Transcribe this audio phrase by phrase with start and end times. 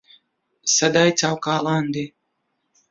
[0.75, 2.05] سەدای چاو کاڵان دێ